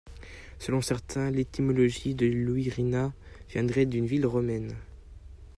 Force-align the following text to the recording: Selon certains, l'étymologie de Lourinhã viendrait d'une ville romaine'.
Selon 0.57 0.81
certains, 0.81 1.29
l'étymologie 1.29 2.15
de 2.15 2.25
Lourinhã 2.25 3.13
viendrait 3.51 3.85
d'une 3.85 4.07
ville 4.07 4.25
romaine'. 4.25 4.75